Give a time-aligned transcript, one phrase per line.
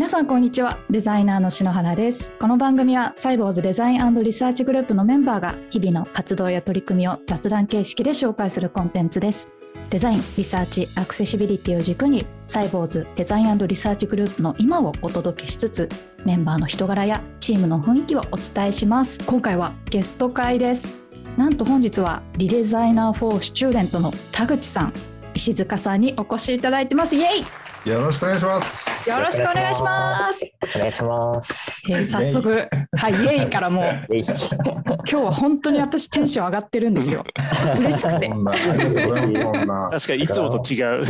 [0.00, 0.78] 皆さんこんにちは。
[0.88, 2.30] デザイナーの篠原です。
[2.40, 9.50] この番組はサイボウズデザインリサーチグループのメンバーが日々の活動や取り組みを雑談形式で紹介するコンテンツです。
[9.90, 15.86] デザインリサーチアクセシビリティを軸にサイボウズデザインリサーチグループの今をお届けしつつ
[16.24, 19.20] メンバーの人柄やチームの雰囲気をお伝えします。
[19.26, 20.98] 今回はゲスト回です。
[21.36, 24.94] なんと本日は ReDesigner for Student の田口さん。
[25.34, 27.14] 石塚さんにお越しいただいてます。
[27.14, 29.08] イエイよろしくお願いします。
[29.08, 30.52] よろしくお願いします。
[30.76, 31.82] お願いします。
[31.88, 33.84] えー早速、はい、イエイからもう、
[34.14, 34.24] 今
[35.04, 37.24] 日は本当に私テンション上がってるんですよ。
[37.78, 38.28] 嬉しくて。
[38.28, 41.06] 確かにいつもと違う。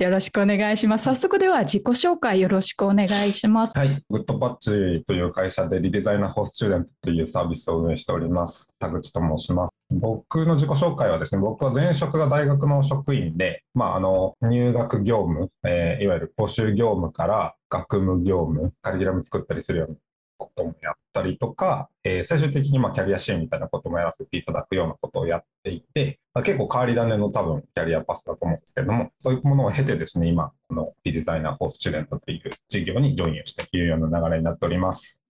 [0.00, 1.04] よろしくお願いします。
[1.04, 3.76] 早速では自己紹介よろしくお願いします。
[3.78, 8.74] はい、グッドパッチという会社でリデザイナーホースチューデントというサービスを運営しております。
[8.78, 9.74] 田口と申します。
[9.90, 19.96] 僕の自己紹介はですね、僕は前職が大学の職員で、まあ、あの入学業務、えーいわゆる募集業務から学務業務、カリキュラム作ったりするような
[20.36, 35.22] こともやったりとか、えー最終的にまキャリア支援みたいなこともやらせていただくようなことをやっていて、ま結構変わり種の多分キャリアパスだと思うんですけれども、そういうものを経てですね、今、この ReDesigner for Student という事業にジョインをしているような流れになっております。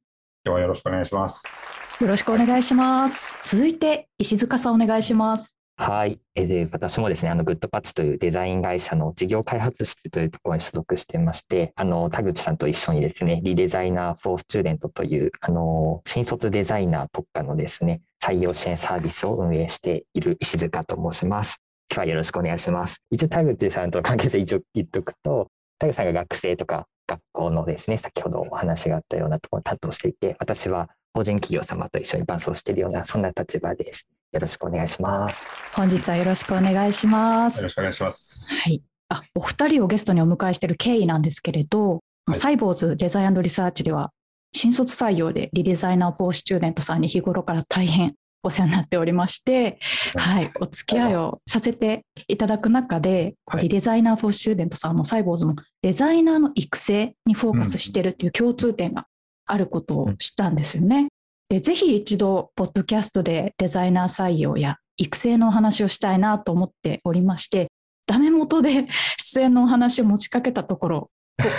[0.44, 1.83] 今日はよろしくお願いします。
[2.00, 3.32] よろしくお願いします。
[3.44, 5.56] 続いて石塚さんお願いします。
[5.76, 6.18] はい。
[6.34, 21.60] えで、私もですね、あの、グッドパッチというデザイン会社の事業開発室というところに所属してまして、あの、田口さんと一緒にですね、 ReDesigner for Student という、あの、新卒デザイナー特化のですね、採用支援サービスを運営している石塚と申します。
[21.90, 23.02] 今日はよろしくお願いします。
[23.10, 34.08] 一応、田口さんとの関係性一応言っとくと、田口さんが学生とか学校のですね、先ほどお話があったようなところを担当していて、私は法人企業様と一緒に伴走しているような、そんな立場です。
[34.32, 35.46] よろしくお願いします。
[35.72, 37.68] 本日はよろしくお願いしますよろ。
[37.68, 38.52] しくお願いします。
[38.52, 38.82] はい。
[39.08, 44.10] あ、お二人をゲストにお迎えしている経緯なんですけれど、はいサイボーズデザインリサーチでは、
[44.52, 49.78] 新卒採用でリデザイナーフォースチューデントさんに日頃から大変お世話になっておりまして、
[50.16, 59.06] はい、お付き合いをさせていただく中で、はいリデザイナーフォースチューデントさんもサイボーズもデザイナーの育成にフォーカスしてるっていう共通点が
[59.46, 61.08] あることを知ったんですよね。
[61.48, 67.68] でぜひ一度、ポッドキャストでデザイナー採用や育成のお話をしたいなと思っておりまして、
[68.06, 68.86] ダメ元で
[69.18, 71.10] 出演のお話を持ちかけたところ、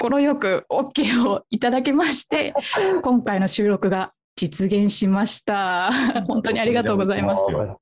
[0.01, 2.53] 快く OK をいただきまして、
[3.03, 5.89] 今回の収録が実現しました。
[6.27, 7.41] 本当にありがとうございます。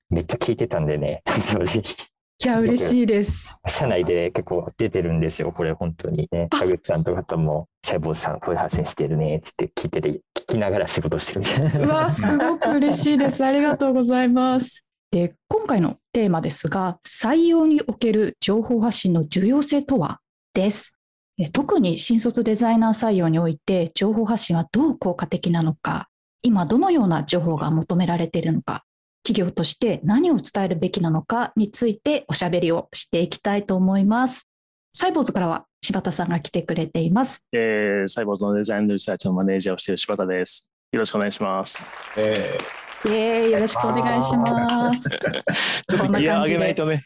[0.09, 2.12] めっちゃ聞いてたんでね、正直。
[2.43, 3.57] いや、嬉しいです。
[3.67, 6.47] 社内で結構出てるんですよ、これ本当にね。
[6.51, 11.93] あ田口さんとかとも、細胞さんこういう発信してるね、つって聞いてる、聞きながら仕事してるみたいうな。
[11.93, 13.43] わ、すごく嬉しいです。
[13.45, 14.85] ありがとうございます。
[15.11, 20.19] で、今回のテーマですが、採用における情報発信の重要性とは？
[20.53, 20.93] です。
[21.39, 26.09] え特に新卒デザイナー採用において、情報発信はどう効果的なのか、
[26.41, 28.83] 今どのような情報が求められているのか、
[29.23, 34.47] 企業として何を伝えるべきなのかについておしゃべりをしていきたいと思います。
[34.93, 37.41] サイボーズからは柴田さんが来てくれています。
[37.51, 40.69] えー、サイボーズのデザインリサーチのマネージャーをしている柴田です。
[40.91, 41.85] よろしくお願いします。
[42.17, 42.57] え
[43.05, 45.09] イエーイよろしくお願いします。
[45.89, 47.05] ちょっとギア上げないとね。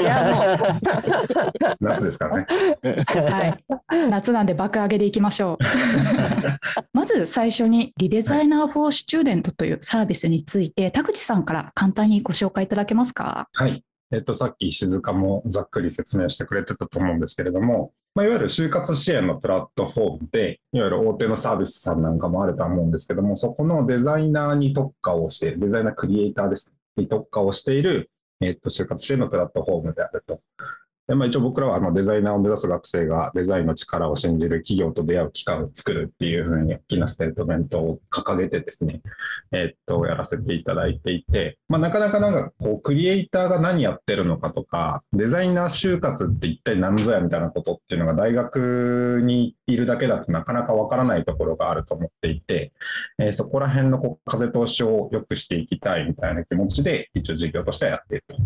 [0.00, 2.46] いやもうー夏ですからね。
[3.90, 5.64] はい、夏なんで爆上げでいきましょう。
[6.92, 13.48] まず最初に ReDesigner for Student というサービスについて田口さんから簡単にご紹介いただけますか？
[13.54, 13.82] はい。
[14.12, 28.10] えっと、さっき石塚もざっくり説明してくれてたと思うんですけれども、まあ、いわゆる就活支援のプラットフォームで、いわゆる大手のサービスさんなんかもあると思うんですけども、そこのデザイナーに特化をしている、デザイナークリエイターです、に特化をしている、
[28.40, 30.40] えっと、就活支援のプラットフォームであると。
[31.06, 39.02] でまあ、一応僕らはあのデザイナーを目指す学生がデザインの力を信じる企業と出会う機会を作るっていうふうに大きなステートメントを掲げてですね、
[39.52, 52.72] えっと、やらせていただいていて、まあ、なかなかなんかこう、クリエイターが何やってるのかとか、デザイナー就活って一体何ぞやみたいなことっていうのが大学にいるだけだとなかなかわからないところがあると思っていて、
[53.18, 58.36] えーそこら辺のこう風通しを良くしていきたいみたいな気持ちで、一応事業としてはやっていると。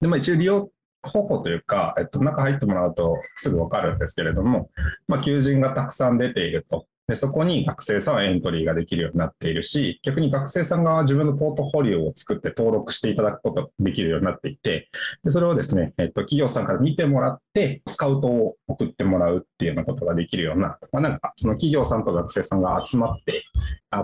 [0.00, 0.70] で、まあ一応利用
[1.08, 4.70] 方法というか、えっと、中入ってもらうとすぐわかるんですけれども、
[5.06, 6.86] まあ、求人がたくさん出ていると。
[7.08, 14.90] で、そこに学生さんはエントリーができるようになっているし、逆に学生さんが自分のポートフォリオを作って登録していただくことができるようになっていて、
[15.24, 23.42] でそれをですね、えっと、企業さんから見てもらって、スカウトを送ってもらうっていうようなことができるような、まあ、なんか、その企業さんと学生さんが集まって、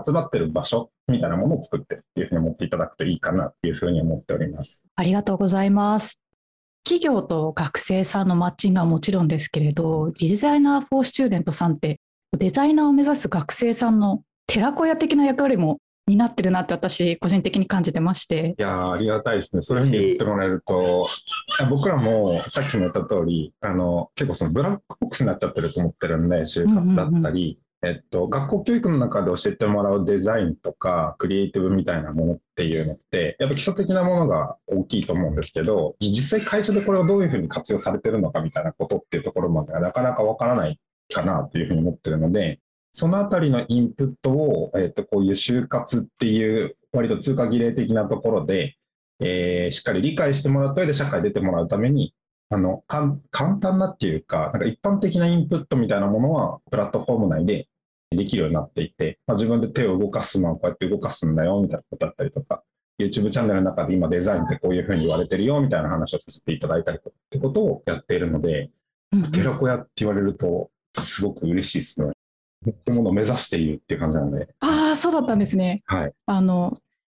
[0.03, 4.87] 集まってる場所みたいなものを作ってっていうふうに思っていただくといいかなっていうふうに思っております。
[4.95, 6.24] ありがとうございます。
[6.85, 11.99] 企業と学生さんのマッチングはもちろんですけれど、 ReDesigner for Student さんって
[12.37, 18.53] デザイナーを目指す学生さんの寺子屋的な役割も担ってるなって私個人的に感じてまして。
[18.59, 19.63] いやありがたいですね。
[19.63, 21.09] そういうふうに言ってもらえると、
[21.71, 40.79] 僕らもさっきも言った通り、あの、結構そのブラックボックスになっちゃってると思ってるんで、就活だったり、えっと、学校教育の中で教えてもらうデザインとか、クリエイティブみたいなものっていうのって、やっぱ基礎的なものが大きいと思うんですけど、実際会社でこれをどういうふうに活用されてるのかみたいなことっていうところまではなかなかわからない
[41.13, 42.59] かなというふうに思ってるので、
[42.91, 48.77] そのあたりのインプットを、えっと、こういう就活っていう割と通過儀礼的なところで、
[49.19, 52.15] えーしっかり理解してもらった上で社会に出てもらうために、
[52.49, 53.19] あの、簡
[53.59, 57.67] 単なっていうか、なんか一般的なインプットみたいなものは、プラットフォーム内で
[58.11, 62.63] できるようになっていて、まあ、自分で手を動かすのはこうやって動かすんだよ、みたいなことだったりとか、
[62.99, 68.69] YouTube チャンネルの中で今デザインってこういうふうに言われてるよ、みたいな話をさせていただいたりとかってことをやっているので、
[69.31, 72.11] 寺子屋って言われると、すごく嬉しいですね。
[72.65, 75.83] そういうものを目指しているっていう感じなので、ああそうだったんですね。
[75.85, 76.13] はい。
[76.25, 76.79] あの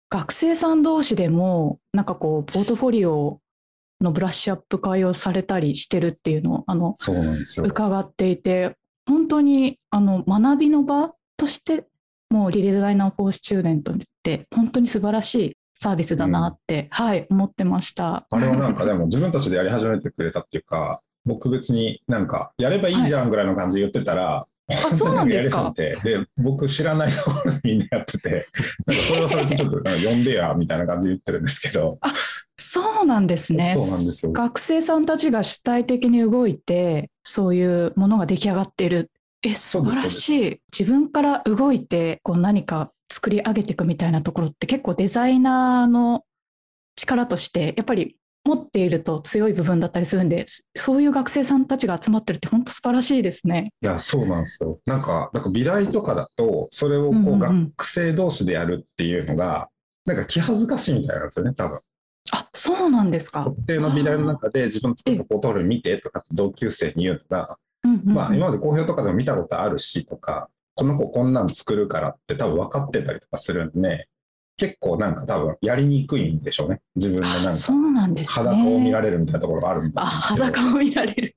[0.10, 3.42] 学生さん同士でもなんかこうポートフォリオ
[4.02, 7.66] のブラッシュアップ会をされたりしてるっていうのをあのそうなんですよ。
[7.66, 8.76] 伺っていて
[9.08, 11.86] 本当にあの学びの場として
[12.30, 18.26] もう ReDesigner for Student って本当に素晴らしいサービスだなって、はい思ってました。
[18.30, 25.74] あれはなんかでも自分たちでやり始めてくれたっていうか、僕別になんかやればいいじゃんぐらいの感じで言ってたら、あそうなんですか？
[25.76, 25.96] で、
[26.44, 28.48] 僕知らないところでみんなやってて、
[28.86, 32.00] なんかそれはそれでちょっと呼んでやみたいな感じで言ってるんですけど、
[32.58, 33.76] そうなんですね。
[33.78, 34.32] そうなんですよ。
[34.32, 39.12] 学生さんたちが主体的に動いてそういうものが出来上がっている。
[39.42, 40.62] え素晴らしい。
[40.78, 46.24] 自分から動いてこう何か作り上げていくみたいなところって結構デザイナーの
[46.96, 50.46] 力としてやっぱり持っていると強い部分だったりするんで
[50.76, 53.72] そういう学生さんたちが集まってるって本当素晴らしいですね。
[53.82, 54.80] いや、そうなんですよ。
[54.86, 59.70] なんか、なんか美大とかだと、それをこうんうんううん学生同士でやるっていうのが、
[60.06, 61.80] なんか気恥ずかしいみたいなんですよね、多分。
[62.32, 63.44] あそうなんですか。
[63.44, 74.08] 特定の美大の中で自分の作ったポートフォリオ見てとか同級生に言うのが、うんうんうんまあ、今まで公表とかでも見たことあるしとか、この子こんなん作るからって多分分かってたりとかするんで、
[74.58, 76.82] 結構なんか多分やりにくいんでしょうね。
[76.96, 78.46] 自分のなんかあそうなんですね。
[78.46, 81.36] 裸を見られるみたいなところがあるんだあと思うんですけど裸を見られる。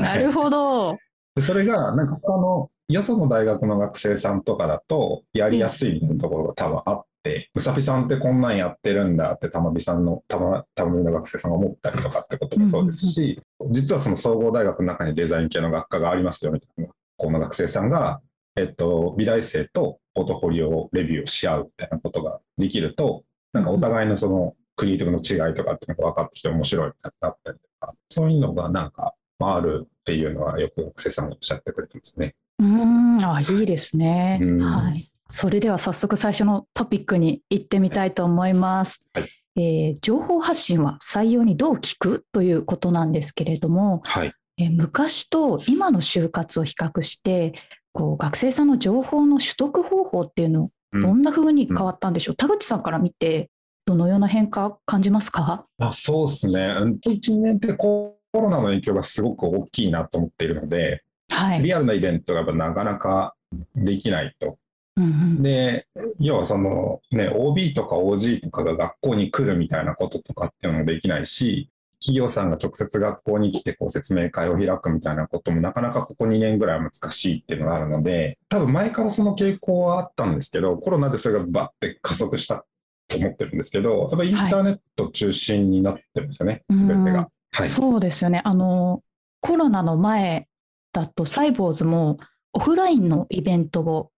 [0.00, 0.98] なるほど。
[1.36, 7.06] でそれがなんか他のよその大学の学生さんとかだとやりやすいみたいなところが多分あって、
[7.54, 13.40] うさぴさんってこんなんやってるんだってたまびさんのたまたまびの学生さんが思ったりとかってこともそうですし、
[13.70, 18.20] 実はその総合大学の中にデザイン系の学科がありますよみたいなこの学生さんが、
[18.56, 32.34] えっと、美大生とポートフォリオレビューをし合うみたいなことができると、なんかお互いのそのクリエイティブの違いとかっていうのが分かってきて面白いなったりとか、そういうのがなんかあるっていうのはよく学生さんがおっしゃってくれてますね。
[32.58, 34.38] うーん、あ、いいですね。
[34.40, 35.10] うんはい。
[35.28, 39.00] それでは早速最初のトピックに行ってみたいと思います。
[39.14, 39.28] はい
[39.58, 44.32] えー情報発信は採用にどう聞くということなんですけれども、はい。
[44.58, 47.54] えー昔と今の就活を比較して、
[47.92, 52.36] こう学生さんの情報の取得方法っていうの、うんどんな風に変わったんでしょう？
[52.36, 53.50] 田口さんから見て、
[53.86, 55.66] どのような変化感じますか？
[55.78, 56.60] まあ、そうですね。
[56.80, 61.62] うん1年ってコロナの影響がすごく大きいなと思っているので、はい。
[61.62, 63.34] リアルなイベントがなかなか
[63.74, 64.58] できないと。
[64.96, 65.86] うんうんで、
[66.18, 82.64] 要はそのね、OB とか OG とかが学校に来るみたいなこととかっていうのもできないし、企業さんが直接学校に来てこう説明会を開くみたいなこともなかなかここ2年ぐらいは難しいっていうのがあるので、多分前からその傾向はあったんですけど、コロナでそれがバッて加速した
[83.08, 87.28] と思ってるんですけど、やっぱりインターネット中心になってますよね、すべ、てが。
[87.50, 87.68] はい。
[87.68, 88.42] そうですよね。
[88.44, 89.02] あの、
[89.40, 90.48] コロナの前
[90.92, 92.18] だと、サイボーズも
[92.52, 94.10] オフラインのイベントを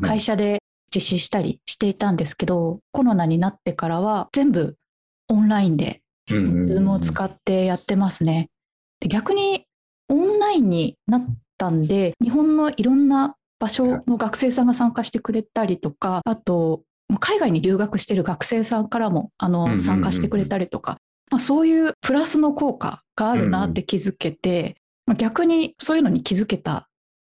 [0.00, 0.62] 会社で
[0.94, 4.76] 実施したりしていたんですけど、コロナになってからは全部
[5.28, 8.48] オンラインで、ズームを使ってやってますね。
[9.00, 9.64] で逆に
[10.08, 11.26] オンラインになっ
[11.58, 16.82] たんで、日本のいろんな場所の学生さんが参加してくれたりとか、あと、
[17.20, 20.98] 海外に留学してる学生さんからもあの参加してくれたりとか、
[21.30, 26.84] まあ、そういうプラスの効果があるなって気づけて、まあ、逆にそういうのに気づけたっ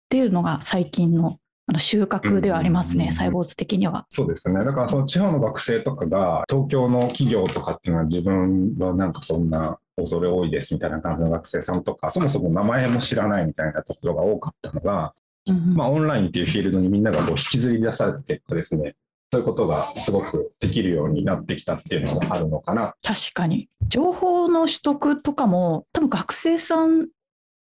[0.10, 1.38] ていうのが最近の
[1.70, 4.08] あの収穫ではありますね、うんサイボウズ的には。
[4.10, 4.66] そうですね。
[4.66, 15.14] だからその地方の学生とかが東京の企業とかっていうのは自分はなんかそんな恐れ多いですみたいな感じの学生さんとか、そもそも名前も知らないみたいなところが多かったのが、
[15.48, 18.96] うんうんまあオンラインっていうフィールドにみんながこう引きずり出された結果ですね、
[19.32, 22.96] そういうことがすごくできるようになってきたっていうのがあるのかな。
[23.04, 27.10] 確かに情報の取得とかも多分学生さん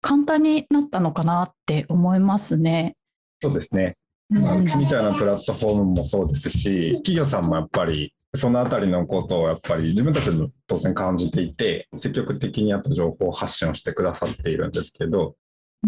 [0.03, 2.95] 簡単になったのかなって思いますね。
[3.43, 3.97] そうですね。
[4.29, 15.37] まあ、うちみたいなプラットフォームもそうですし、企業さんもやっぱりそのあたりのことをやっぱり自分たちも当然感じていて、積極的にやっぱ情報発信をしてくださっているんですけど、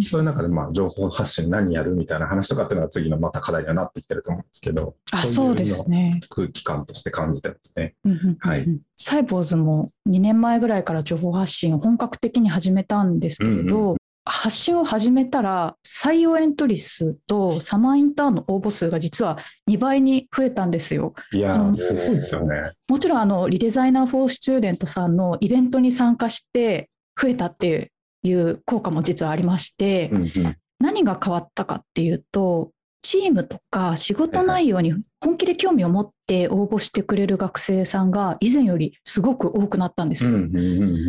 [0.03, 6.21] そういう中でまあ情報発信何やるみたいな話とかっていうのが次のまた課題にはなってきてると思うんですけど、あそうですね。
[6.29, 7.95] 空気感として感じてますね。
[8.39, 8.67] はい。
[8.97, 13.97] サイボーズも2年前ぐらいから情報発信を本格的に始めたんですけれど、うんうん、
[14.29, 21.15] 発信を始めたら採用エントリー数とサマーインターンの応募数が実は2倍に増えたんですよ。
[21.33, 22.73] いやー、すごいですよね。
[22.89, 27.91] もちろんあの ReDesigner for Student さんのイベントに参加して増えたって
[28.23, 32.71] いう効果も実はありまして、うんうん、何が変わったかっていうと
[33.03, 40.39] チームとか仕事内容に本気で興味を持って応募してくれる学生さんが以前よりすごく多くなったんですよ。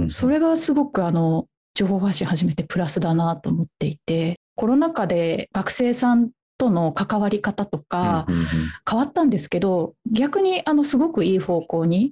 [0.07, 1.47] それがすごくあの
[1.79, 8.25] 情報発信始めてプラスだなと思っていてコロナ禍で学生さんとの関わり方とか
[8.89, 12.11] 変わったんですけど逆にあのすごくいい方向に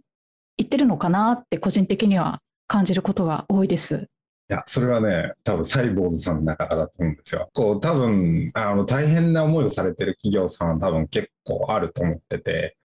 [0.58, 4.08] 行ってるのかなって個人的には感じることが多いです。
[4.50, 7.50] いや、それはね、多分サイボーズさんだからだと思うんですよ。
[7.54, 12.78] こう、多分、あの、大変な思いをされてる企業さんは多分結構あると思ってて、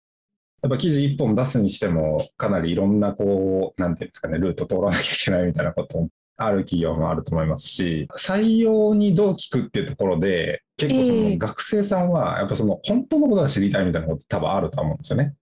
[0.62, 6.08] やっぱ記事一本出すにしても、かなりいろんな、こう、なんていうんですかね、ルート通らなきゃいけないみたいなこと
[6.46, 15.34] ある企業もあると思いますし、採用にどう聞くっていうところで、結構その学生さんは、やっぱその本当のことが知りたいみたいなこと多分あると思うんですよね。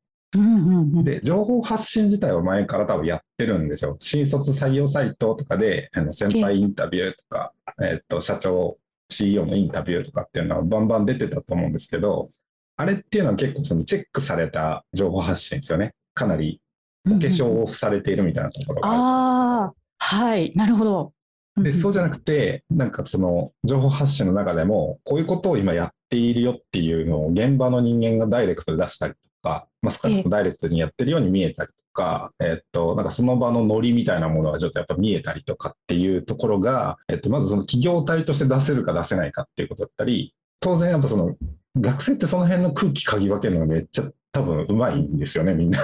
[1.02, 3.96] で、情報発信自体は前から多分やってるんですよ。
[4.00, 7.52] 新卒採用サイトとかで、あの先輩インタビューとか、
[7.82, 8.78] えっと、社長、
[9.08, 12.30] CEO のインタビューとかっていうのはバンバン出てたと思うんですけど、
[12.76, 15.94] あれっていうのは結構そのチェックされた情報発信ですよね。
[16.14, 16.60] かなり
[17.06, 18.98] お化粧をされているみたいなところがある。
[18.98, 19.72] ああ、
[20.10, 21.12] はい、なるほど。
[21.56, 41.36] で、そうじゃなくて、なんかその情報発信の中でも、こういうことを今やっているよっていうのを現場の人間がダイレクトで出したりとか、まあ、少なくともダイレクトにやってるように見えたりとか、えっと、なんかその場のノリみたいなものがちょっとやっぱ見えたりとかっていうところが、えっと、まずその企業体として出せるか出せないかっていうことだったり、当然やっぱその
[41.78, 45.78] 学生ってその辺の空気嗅ぎ分けるのがめっちゃ多分うまいんですよね、みんな。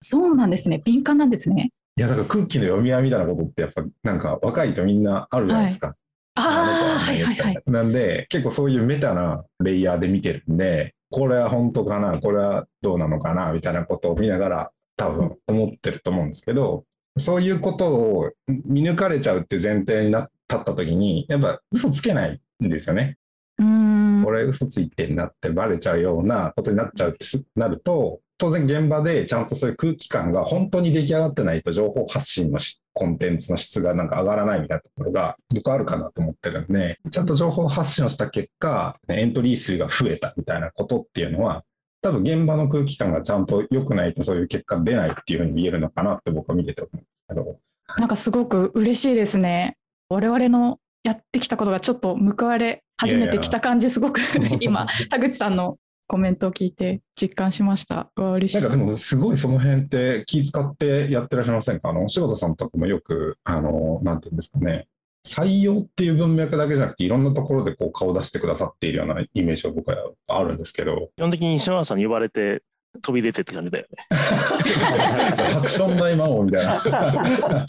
[0.00, 0.80] そうなんですね。
[0.82, 1.72] 敏感なんですね。
[1.98, 5.88] いや、だから空気の読み合いみたいなことってやっぱなんか若いとみんなあるじゃないですか。
[5.88, 5.96] はい、
[6.36, 7.62] ああ、はいはいはい。
[7.66, 16.84] なんで結構そういうメタなレイヤーで見てるんで、これは本当かな、これはどうなのかな、みたいなことを見ながら多分思ってると思うんですけど、
[17.16, 23.16] そういうことを見抜かれちゃうって前提になった時に、やっぱ嘘つけないんですよね。
[23.58, 23.85] うん
[24.26, 32.58] これ嘘ついてんなってバレちゃうようなことになっちゃうってなると、当然現場でちゃんとそういう空気感が本当に出来上がってないと情報発信の
[32.92, 41.62] コンテンツの質がなんか上がらないみたいなところが僕あるかなと思ってるんで、ちゃんと情報発信をした結果、エントリー数が増えたみたいなことっていうのは、
[42.02, 47.60] 多分現場の空気感がちゃんと良くないとそういう結果出ないっていうふうに見えるのかなって僕は見てて思うんですけど。
[47.96, 49.76] なんかすごく嬉しいですね。
[50.08, 54.20] 我々のやってきたことがちょっと報われ始めてきた感じ、すごく
[54.58, 58.10] 今、田口さんのコメントを聞いて実感しました。
[58.16, 58.60] わ嬉しい。
[58.60, 61.90] なんかでもすごいその辺って気使ってやってらっしゃいませんか？
[61.90, 64.88] あの、柴田さんとかもよく、あの、なんていうんですかね、
[65.24, 69.96] 採用っていう文脈だけじゃなくて、いろんなところでこう顔出してくださっているようなイメージが僕は
[70.26, 71.10] あるんですけど。
[71.16, 72.62] 基本的に篠原さんに呼ばれて
[72.96, 74.16] 飛び出てって感じだよね。
[74.16, 77.66] ハクション大魔王みたいな。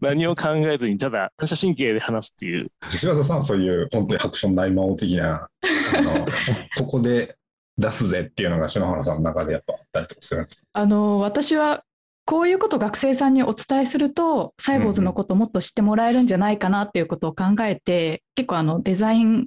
[0.00, 2.70] 何を考えずに、ただ反射神経で話すっていう。
[2.90, 5.48] 柴田さんそういう本当にハクション大魔王的な、
[5.96, 6.26] あの
[6.78, 7.36] ここで
[7.78, 11.82] 出すぜっていうのが篠原さんの中でやっぱあったりとかするんですあの私は
[12.24, 19.46] こういうこと学生さんにお伝えするとサイボーズのことをもっと知ってもらえるんじゃないかなっていうことを考えて、結構あのデザイン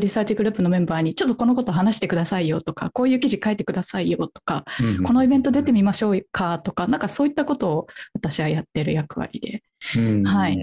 [0.00, 9.62] リサーチグループのメンバーにちょっとこのこと話してくださいよとかこういう記事書いてくださいよとか、うんうん、このイベント出てみましょうかとかなんかそういったことを私はやってる役割で、
[9.96, 10.58] うん、はい、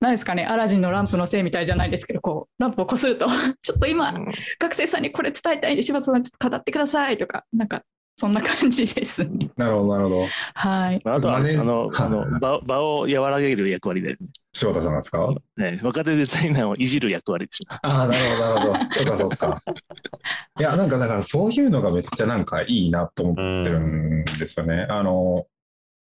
[0.00, 3.26] 何ですかねアラジンのランプのせいみたいじゃないですけどこうランプをこすると
[3.62, 4.12] ちょっと今、
[4.58, 7.82] 学生さんにこれ伝えたいんで柴田さんちょっと語ってくださいとかなんか
[8.16, 9.50] そんな感じですね。
[9.56, 10.26] なるほど、なるほど。
[10.54, 11.00] はい。
[11.04, 14.16] あとは、あの、あの場場を和らげる役割で、ね。
[14.52, 17.74] 柴田さんですか、ね、若手デザイナーをいじる役割でしょ。
[17.82, 18.90] ああ、なるほど、なるほど。
[18.90, 19.62] そうか、そうか。
[20.60, 24.86] いや、なんか、だからそういうのがめっちゃなんかいいなと思ってるんですよね。
[24.90, 25.46] あの、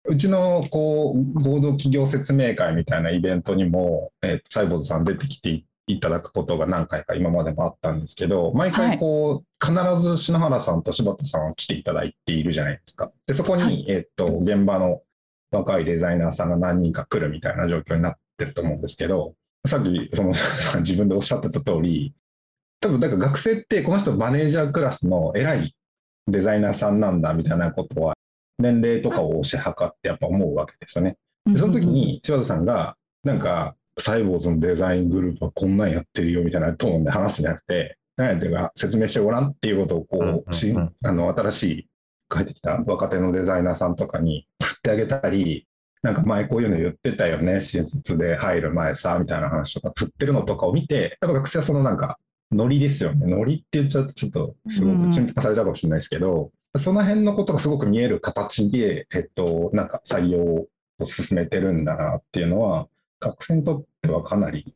[0.05, 13.11] うちのこう合同企業説明会みたいなイベントにも、えー、サイボーズさん出てきていただくことが何回か今までもあったんですけど、毎回こう、はい、必ず篠原さんと柴田さんは来ていただいているじゃないですか。
[13.27, 15.01] で、そこに、はい、えっと、現場の
[15.51, 19.35] 若いデザイナーさんが何人か来るみたいな状況になってると思うんですけど、
[19.67, 20.33] さっき、その、
[20.81, 22.13] 自分でおっしゃってた通り、
[22.79, 25.75] 多分、だから学生ってこの人マネージャークラスの偉い
[26.27, 28.15] デザイナーさんなんだみたいなことは、
[28.57, 31.17] 年齢とかを推し量ってやっぱ思うわけですよね。
[31.45, 41.89] でその時に柴田さんが、なんか、サイボーズのデザイングループはこんなんやってるよみたいなトーンで話すんじゃなくて、何やってるか説明してごらんっていうことをこう、しあの新しい
[42.29, 45.67] 帰ってきた若手のデザイナーさんとかに振ってあげたり、
[46.01, 52.17] なんか前こういうの言ってたよね、新卒で入る前さ、みたいな話とか振ってるのとかを見て、やっぱ学生はそのなんか、
[52.51, 53.27] ノリですよね。
[53.27, 60.67] ノリって言っちゃうとちょっとすごく陳腐化されたかもしれないですけど、その辺のことがすごく見える形で、えっと、なんか採用を
[61.03, 62.87] 進めてるんだなっていうのは、
[63.19, 64.73] 学生にとってはかなり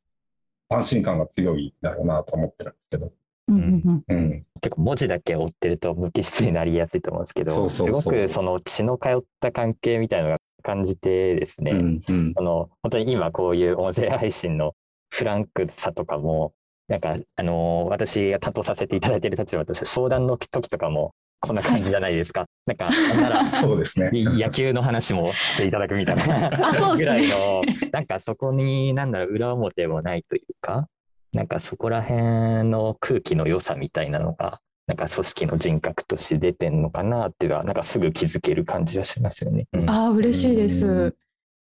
[0.70, 3.23] 安心感が強いだろうなと思ってるんですけど。
[3.47, 12.33] うんうんうん、結構文字だけ追ってると無機質になりやすいと思うんですけど、すごくその血の通った関係みたいなのが感じてですね、うんうん。
[12.35, 14.73] あの本当に今こういう音声配信の
[15.13, 16.53] フランクさとかも、
[16.88, 22.45] なんか、あの私が担当させていただいている立場として、商談の時とかもこんな感じじゃないですか。
[22.65, 22.89] なんか、
[23.21, 24.09] ならそうですね。
[24.13, 27.19] 野球の話もしていただくみたいなあそうですね。
[27.19, 30.88] ぐらいの、なんかそこに、なんだろう、裏表もないというか、
[31.34, 39.66] なんかそこら辺の空気の良さみたいなのが、なんか組織の人格として出てんのかなっていうのは、なんかすぐ気づける感じはしますよね。
[39.74, 41.13] うんああ、嬉しいでうすん。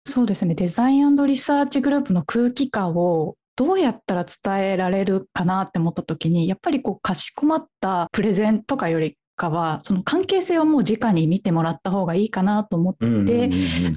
[0.07, 0.55] そうですね。
[0.55, 13.51] デザインリサーチグループの空気感をどうやったら伝えられるかなって思った時に、やっぱりこう、かしこまったプレゼンとかよりかは、その関係性をもう直に見てもらった方がいいかなと思って、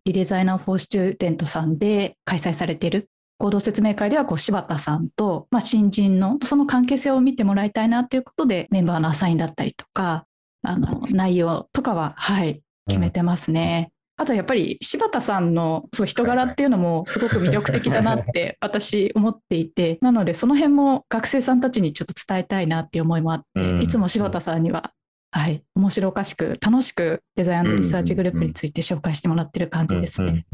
[0.05, 3.09] ReDesigner for Student さんで開催されている
[3.43, 10.25] 合同説明会ではこう柴田さんと、まあ、新人のその関係性を見てもらいたいなということでメンバーのアサインだったりとか
[10.61, 13.91] あの内容とかは、はい、決めてますね。
[14.15, 24.93] あとやっぱり柴田さんのそう人柄っていうのもすごく魅力的だなって私思っていてなのでその辺も学生さんたちにちょっと伝えたいなっていう思いもあって、うんいつも柴田さんには、
[25.31, 30.45] はい、面白おかしく楽しくデザインリサーチグループについて紹介してもらってる感じですね。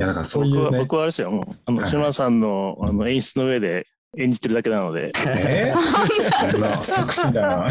[0.00, 0.78] やだからそうい僕はうね。
[0.78, 3.86] 僕はあれですよ、もうあのはい島田さんのあの演出の上で
[4.18, 7.68] 演じてるだけなので、えー、そんな作詞だな。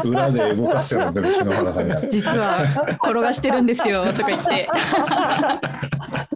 [0.02, 2.08] 裏で動かしてるの全部篠原さんが。
[2.08, 2.64] 実は
[3.02, 4.68] 転がしてるんですよとか言って。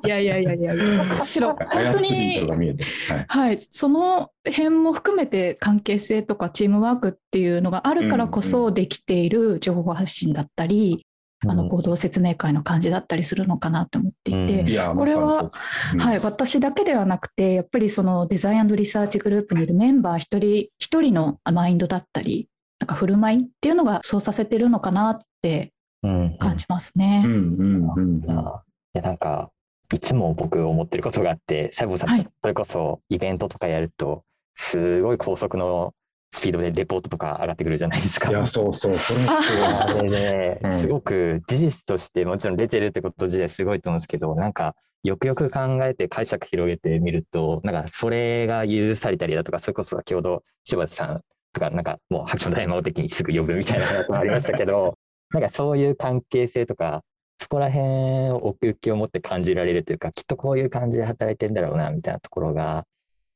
[0.05, 1.05] い やいやいやいやいや。
[1.25, 2.47] けど本当に。
[2.47, 3.25] はい。
[3.29, 11.07] はい、その辺も含めて関係性とかチームワークっていうのがあるからこうんそできている情報発信だったり、
[11.47, 11.57] あうん。
[11.57, 14.97] の行動説明会の感じだったりするのかなと思っていて、うん。
[14.97, 15.51] これは
[15.93, 16.01] うん。
[16.01, 22.49] はい、私だけではなくてやっぱりそのデザインリサーチグループにいるメンバー一人一人のマインドだったり
[22.81, 25.73] なんか振る舞いっていうのがそうさせてるのかなって
[26.03, 27.23] うん感じますね。
[27.25, 28.25] うんうんうん。
[28.25, 28.39] うん。
[28.39, 28.63] あ
[28.95, 29.51] いやなんか
[29.93, 32.29] いつも僕思ってることがあって細胞さん、はい。
[32.43, 34.23] それこそイベントとかやると
[34.55, 35.95] すごい高速の
[36.31, 38.31] スピードでレポートとか上がってくるじゃないですか。
[38.31, 40.03] いや、そうそう、それもすごいあな。
[40.03, 51.21] れね、うんすごく事実としてもちろん出てるってこと自体すごいと思うんですけどなんかよくよく考えて解釈広げてみるとなんかそれが許されたりだとかそれこそ先ほど柴田さん
[51.53, 54.99] とかなんかもう白書大魔王的にすぐ呼ぶみたいなのがありましたけど
[55.31, 57.03] なんかそういう関係性とか
[57.39, 62.85] そこら辺を奥行きを持って感じられるというかきっとこういう感じで働いてんだろうなみたいなところが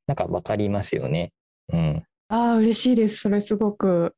[0.07, 1.33] なんか分かりますよね。
[1.73, 4.15] うん、ああ嬉しいですそれすごく。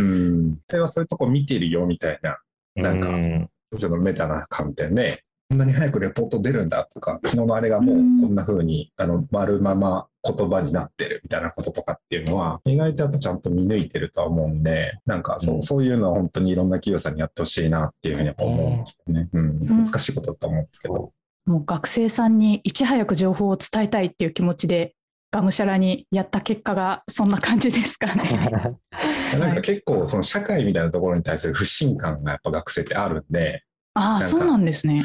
[0.00, 0.58] うん。
[0.70, 2.38] それはそういうとこ見てるよみたいな、
[2.74, 19.28] なんかうんそのメタな観点で、こんなに早くレポート出るんだとか、昨日のあれがもううんこんな風に、あの、丸まま言葉になってるみたいなこととかっていうのは、意外とやっぱちゃんと見抜いてるとは思うんで、なんかそう,、うんそういうのは本当にいろんな企業さんにやってほしいなっていうふうに思うんですよね。
[19.30, 19.44] うん。
[19.44, 21.12] うん難しいことだと思うんですけど。
[21.44, 24.94] もう学生さんにいち早く情報を伝えたいっていう気持ちで
[25.30, 28.78] がむしゃらにやった結果がそんな感じですかね。
[29.38, 33.62] なんか結構その社会みたいなところに対する不信感がやっぱ学生ってあるんで、
[33.94, 35.02] ああそうなんですね。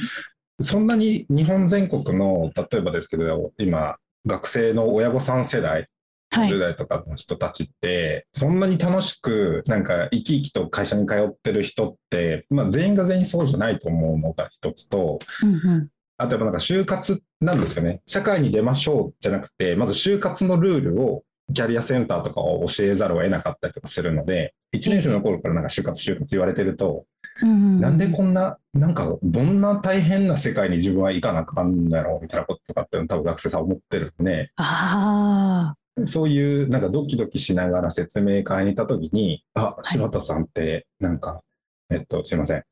[0.62, 5.88] そんなに日本全国の、例えばですけど、今、学生の親御さん世代、はい
[6.34, 15.90] 10代とかの人たちって、そんなに楽しく、なんか生き生きと会社に通ってる人って、まあ全員が全員そうじゃないと思うのが一つと、うんうん
[16.24, 18.02] あとやっぱなんか就活なんですよね。
[18.06, 27.06] 社会に出ましょうじゃなくて、まず就活のルールをキャリアセンターとかを教えざるを得なかったりとかするので、1年生の頃からなんか就活就活言われてると、
[27.42, 41.42] なんでこんな、なんか、どんな大変な世界に自分は行かなあかんだろうみたいなこととかっていうの多分学生さん思ってるんで、あそういうなんかドキドキしながら説明会に行った時に、あ、柴田さんって、なんか、
[41.90, 42.64] えっと、すいません。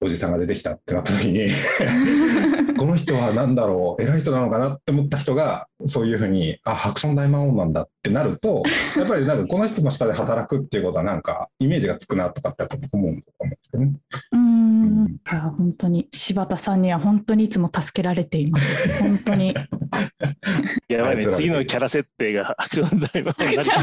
[0.00, 1.48] おじさんが出てきたってなった時に
[2.76, 8.62] この人は何だろう偉い人なのかなって思った人がそういうふうにあハクション大魔王なんだってなると
[8.96, 13.92] やっぱりなんかこの人の下で働くっていうことはなんかイメージがつくなとかって思うんだと思うんですけどね。
[14.32, 19.02] うんいや本当に柴田さんには本当にいつも助けられています。
[19.02, 19.54] 本当に。
[20.88, 23.74] やばいね、次のキャラ設定がアクション大魔王になっちゃ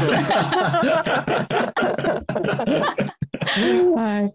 [3.92, 4.34] う はい。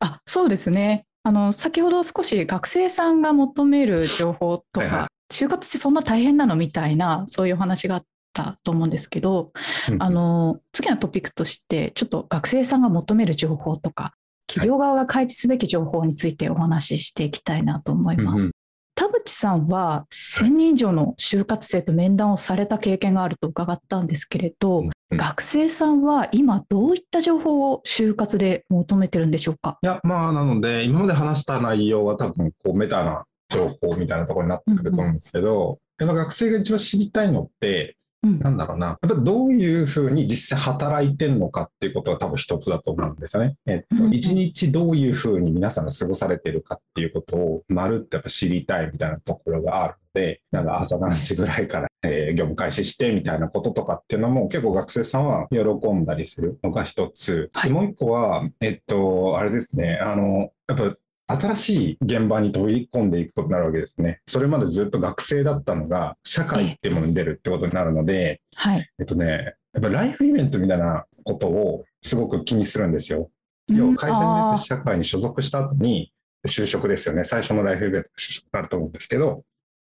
[0.00, 1.04] あ、そうですね。
[1.26, 5.34] あの先ほど少し学生さんが求める情報とか、はいはい。
[5.34, 9.50] 就活ってそんな大変なのみたいなそういうお話があったと思うんですけど、
[9.98, 14.12] あの次のトピックとしてちょっと学生さんが求める情報とか
[14.46, 18.42] 企業側が開示すべき情報についてお話ししていきたいなと思います。
[18.42, 18.52] うんうん。
[18.94, 29.78] 田口さんは1000人以上の就活生と面談をされた経験があると伺ったんですけれど、うん学生さんは今どういった情報を就活で求めてるんでしょうか？
[29.82, 38.38] いや、まあ、なので、今まで話した内容は多分、こう、メタな情報みたいなところになってくると思うんですけど、やっぱ学生が一番知りたいのって、うん。
[38.38, 43.56] なんだろうな、やっぱどういうふうに実際働いてるのかっていうことが多分一つだと思うんですよね。
[43.66, 55.58] えっと一日どういうふうに皆さんが過ごされてるかっていうことを、まるってやっぱ知りたいみたいなところがあるので、なんか朝何時ぐらいから、 えー業務開始してみたいなこととかっていうのも結構学生さんは喜
[55.92, 57.50] んだりするのが一つ。
[57.54, 57.70] はい。
[57.70, 60.96] でもう一個は、えっと、あれですね、あの、やっぱ
[61.28, 64.20] 新しい現場に飛び込んでいくことになるわけですね。
[64.26, 68.88] それまでずっと学生だったのが、社会っていうものに出るってことになるので、はい。
[68.98, 73.30] えっとね、やっぱライフイベントみたいなことをすごく気にするんですよ。
[73.68, 76.12] 要は改善によって社会に所属した後に
[76.46, 77.24] 就職ですよね。
[77.24, 79.44] 最初のライフイベントが就職になると思うんですけど、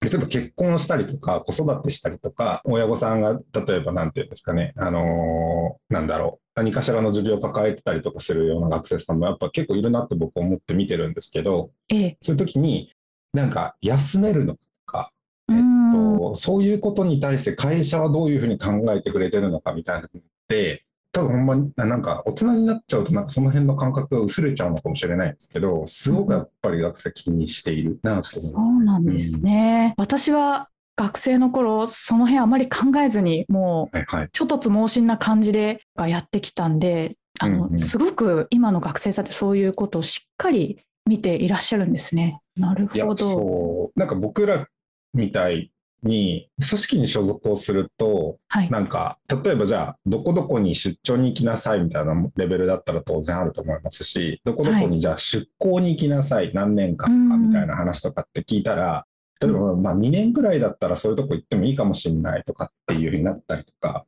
[0.01, 12.19] 例えば結婚したりとか、子育てしたりとか、親御さんが例えばなんていうんですかね、あのーなんだろう、何かしらの持病を抱えてたりとかするような学生さんもやっぱ結構いるなって僕は思って見てるんですけど、ええ。
[12.21, 12.93] そういう時に
[13.33, 14.57] なんか休めるの
[14.87, 15.11] か、
[15.49, 20.85] うーんとそういうことに対して会社はどういうふうに考えてくれてるのかみたいなのって、
[21.19, 29.95] 多分ほんまになんか大人になっちゃうとなんかその辺の感覚が薄れちゃうのかもしれないんですけど、すごくやっぱり学生気にしているなと思います、そうなんですね。
[29.97, 34.29] 私は学生の頃、その辺あまり考えずに、もう。
[34.33, 42.41] ちょっとつ猛進な感じでやってきたんで、あの、うんうんすごく今の学生さんってそういうことをしっかり見ていらっしゃるんですね。
[42.57, 43.31] なるいや、ほど。
[43.31, 44.67] そう、なんか僕ら
[45.15, 45.71] みたい
[46.03, 48.71] に組織に所属をすると、はい。
[48.71, 59.07] なんか、例えばじゃあ、どこどこに出張に行きなさいみたいなレベルだったら当然あると思いますし、どこどこにじゃあ出向に行きなさい、何年間かみたいな話とかって聞いたら、
[59.41, 64.05] 例えばまあ2年ぐらいだったらそういうとこ行ってもいいかもしれないとかっていうふうになったりとか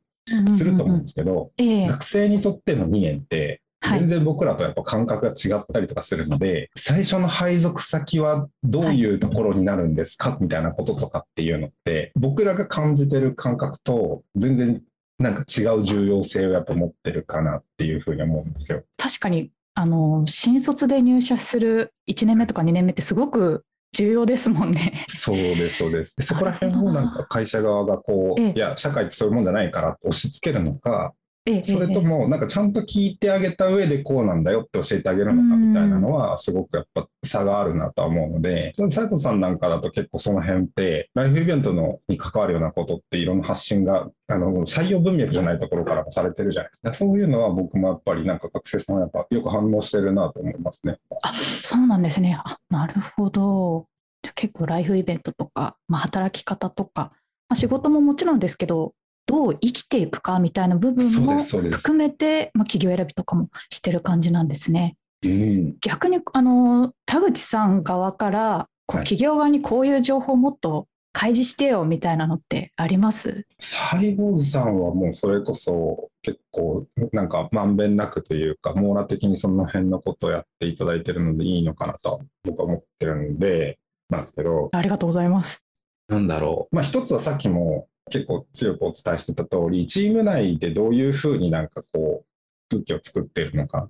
[0.53, 1.87] すると思うんですけど、ええ。
[1.87, 10.37] 学生にとっての2年って、はい全然僕らとやっぱ感覚が違ったりとかするので、最初の配属先はどういうところになるんですか？
[10.39, 14.81] みたいなこととかっていうのって、僕らが感じてる感覚と全然
[15.19, 18.83] なんか違う重要性をやっぱ持ってるかなっていうふうに思うんですよ。
[18.97, 23.63] 確かにあの新卒で入社する1年目とか2年目ってすごく
[23.93, 25.05] 重要ですもんね。
[25.09, 26.15] そうです、そうです。
[26.15, 31.20] でそこら辺をなんか会社側がこう、ええいや、社会ってそういうもんじゃないから押し付けるのか、ええ
[31.63, 46.93] それとええも、なんかちゃんと聞いてあげた上でこうなんだよって教えてあげるのかみたいなのは、すごくやっぱ差があるなとは思うので、斉藤さんなんかだと結構その辺って、ライフイベントのに関わるようなことっていろんな発信が、あの、採用文脈じゃないところからもされてるじゃないですか。
[46.93, 50.97] そういうのは僕もやっぱりなんか学生さんはやっぱよく反応してるなと思いますね。
[51.23, 52.39] あそうなんですね。
[52.43, 53.87] あなるほど。
[54.35, 57.11] 結構ライフイベントとか、まあ、働き方とか、
[57.49, 58.93] まあ、仕事ももちろんですけど、
[59.25, 64.95] どう生きていくかみたいな部分も含めて、まあ、企業選びとかもしてる感じなんですね。
[65.23, 65.75] うん。
[65.81, 73.45] 逆にあの田口さん側からこうはい企業側にこういう情報をもっと開示してよみたいなのってあります？
[73.59, 83.77] サイボーズさんはもうそれこそ結構なんかまんべんなくというか網羅的にその辺のことをやっていただいてるのでいいのかなと僕は思ってるんで
[84.09, 85.61] なんですけどありがとうございます。
[86.07, 93.89] なんだろうまあ一つはさっきも結構強くお伝えしてた通りチーム内でどういうふうになんかこう空気を作っているのか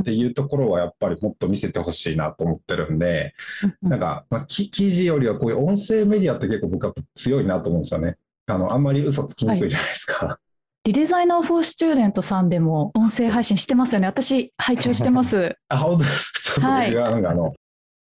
[0.00, 3.34] っていうところはやっぱりもっと見せてほしいなと思ってるんで
[3.82, 8.16] なんか、まあ、き記事よりはこういう音声メディアって結構僕は強いなと思うんですよね。
[8.46, 10.38] あのあんまり嘘つきにくいじゃないですか。
[10.84, 14.06] ReDesigner for Student さんでも音声配信してますよね。
[14.08, 15.56] 私、拝聴してます。
[15.68, 16.40] あ、本当ですか？
[16.40, 17.54] ちょっとはい僕がなんかあの、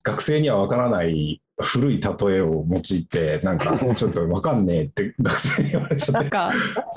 [0.03, 6.13] 学生にはわからない古い例えを用いて、なんか、 ちょっとわかんねえって学生に言われちゃって。
[6.13, 6.53] なんか、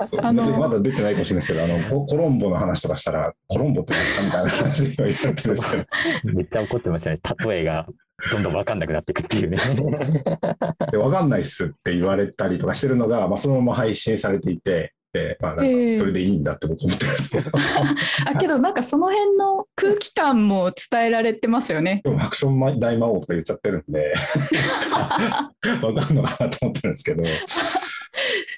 [0.06, 5.84] そうあのまだ出てないかもしれないですけど、あのココロンボの話とかしたら、コロンボって何かみたいな話で言われてるんですけど、
[6.34, 7.20] めっちゃ怒ってましたね。
[7.46, 7.86] 例えが
[8.32, 9.58] どんどん分かんなくなっていくっていうね。
[10.90, 14.97] でわかんないっすって言われたりとかしてるのが、まあ、そのまま配信されていて、で
[15.40, 15.92] まあ、なんええ。
[15.94, 17.50] かそれでいいんだって僕思ってるんですけど、
[18.26, 22.02] あけどなんかその辺の空気感も伝えられてますよね。
[22.04, 24.12] でもアクション大魔王とか言っちゃってるんで、
[25.82, 27.22] わかんのかなと思ってるんですけど、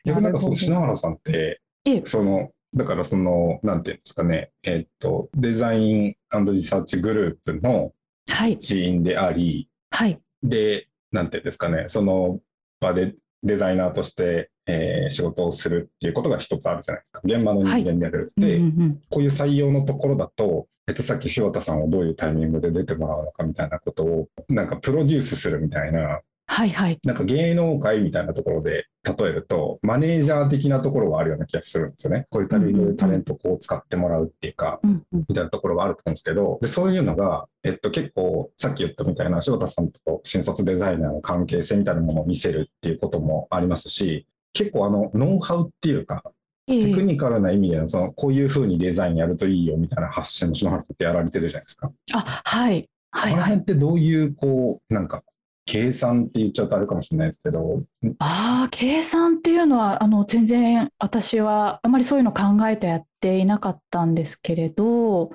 [0.04, 2.02] 逆になんかその篠原さんって、ええ。
[2.04, 7.92] その、だからその、なんていうんですかね、えっと、デザインリサーチグループの
[8.28, 12.40] はい、一員であり、はい、で、なんていうんですかね、その
[12.80, 17.20] 場でデザイナーとして、えー仕事をするっていうことが一つあるじゃないですか。
[17.24, 18.32] 現場の人間である。
[18.36, 32.26] で、うんうんうんこういう採用のところだと、えっと、さっき柴田さんをどういうタイミングで出てもらうのかみたいなことを、なんかプロデュースするみたいな、はい、はい、なんか芸能界みたいなところで例えると、マネージャー的なところがあるような気がするんですよね。
[32.28, 46.22] こういうタイミングでタレントをこう使ってもらうっていうか、うんうんみたいなところがあると思うんですけど、でそういうのが、えっと、結構、さっき言ったみたいな、柴田さんと新卒デザイナーの関係性みたいなものを見せるっていうこともありますし、結構あの、ノウハウっていうか、
[46.66, 51.90] ええテクニカルな意味での、その、こういうふうにデザインやるといいよみたいな発信も篠原ってやられてるじゃないですか。
[52.14, 53.30] あ、はい、はい、はい。
[53.32, 55.22] この辺ってどういう、こう、なんか、
[55.66, 57.82] 計算って言っちゃうとあれかもしれないですけど、
[58.18, 65.30] ああ、計算っていうのは、あの、全然私はあまりそういうの考えてやっていなかったんですけれど、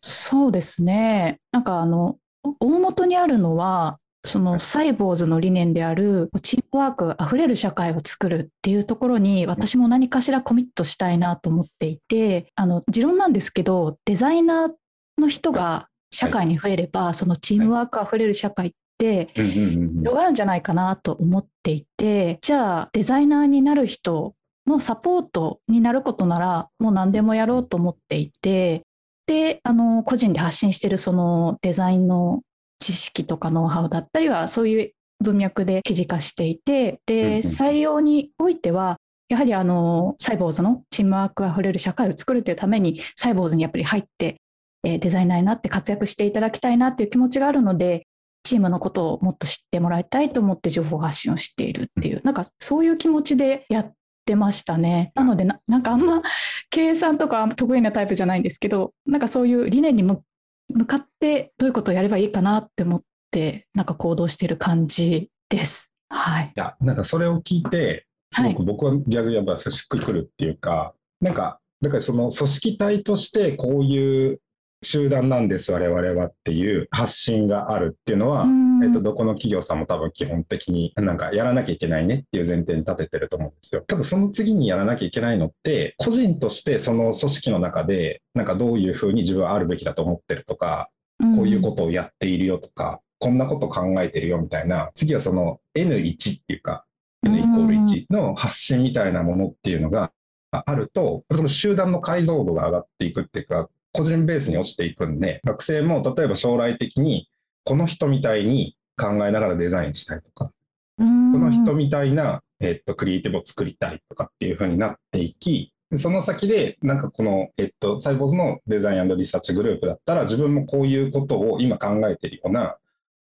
[0.00, 1.38] そうですね。
[1.52, 2.16] なんかあの、
[2.60, 14.70] 大元にあるのは、そのサイボーズの理念であるチームワークあふれる社会を作るっていうところに私も何かしらコミットしたいなと思っていてあの持論なんですけどデザイナー
[15.18, 24.34] の人が社会に増えればそのチームワークあふれる社会って広がるんじゃないかなと思っていてじゃあデザイナーになる人
[24.66, 28.82] のサポートになることならもう何でもやろうと思っていて
[29.26, 32.42] であの個人で発信してるそのデザインの
[32.78, 38.96] 知識とかノウハウだったりはそういう文脈で記事化していてで採用においては
[39.28, 44.36] やはりあのサイボーズのチームワークあふれる社会を作るというためにサイボーズにやっぱり入って、
[44.84, 48.06] えーデザイナーになって活躍していただきたいなという気持ちがあるので
[48.44, 53.92] チームのことをもっと知ってもらいたいと思って情報発信をしているっていうなんかそういう気持ちでやっ
[54.24, 55.12] てましたね。
[55.14, 56.22] なのでななんかあんま
[56.70, 60.22] 計算とか得意なタイプじゃないんですけどなんかそういう理念に向
[60.68, 65.90] 向かってどういうことをやればいいかなって思ってなんか行動している感じです。
[66.08, 66.52] はい。
[66.56, 74.40] いや、なんかそれを聞いて、すごく僕は逆にやっぱしっくりくるっていうか、なんか、だからその組織体としてこういう
[74.82, 83.84] 集団なんです、我々はっていう発信があるっていうのは、うんえっと、どこの企業さんも多分基本的になんかやらなきゃいけないねっていう前提に立ててると思うんですよ。
[83.86, 90.90] 多分その次にやらなきゃいけないのって、個人としてその組織の中で、なんかどういうふうに自分はあるべきだと思ってるとか、
[91.36, 96.84] こういうことをやっているよとか、こんなこと考えてるよみたいな、次はその N1 っていうか、
[97.24, 100.12] N イコール1の発信みたいなものっていうのが
[100.50, 107.28] あると、その集団の解像度が上がっていくっていうか、個人ベースに落ちていくんで、学生も例えば将来的に、
[107.68, 110.52] この人みたいに考えながらデザインしたいとか、こ
[110.96, 122.78] この人みたいな、えっと、クリエイティブを作りたいとかっていう風になっていき、でその先で、なんかこの、えっと、サイボーズのデザインリサーチグループだったら、自分もこういうことを今考えてるような、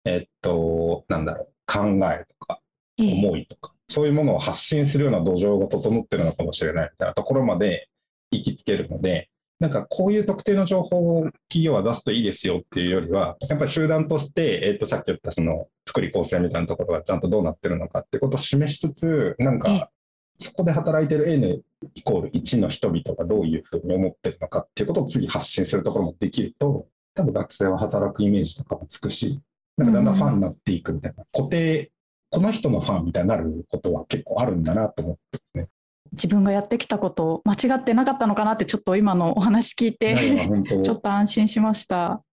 [0.06, 2.60] えっと、なんだろう、考えとか、
[3.00, 7.90] 思いとか、そういうものを発信するような土壌が整ってるのかもしれないみたいなところまで
[8.30, 9.28] 行きつけるので、
[9.60, 19.90] なんかこういう特定の情報を企業は出すといいですよっていうよりは、やっぱり集団として、えっと、さっき言ったその福利厚生みたいなところがちゃんとどうなってるのかってことを示しつつ、なんええか
[20.38, 21.64] そこで働いてる N
[21.94, 29.40] イコール1の人々がどういうふうに思ってるのかっていうことを次発信するところもできると、多分学生は働くイメージとかもつくし、
[29.78, 31.92] なんかだんだんファンになっていくみたいな、固定、
[32.30, 35.68] この人のファンみたいになることは結構あるんだなと思ってますね。
[36.16, 40.16] 自分がやってきたこと間違ってなかったのかなってちょっと今のお話聞いて
[40.84, 42.24] ちょっと安心しました。